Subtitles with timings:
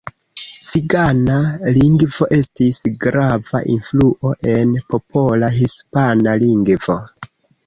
[0.67, 1.35] Cigana
[1.75, 6.99] lingvo estis grava influo en popola hispana lingvo.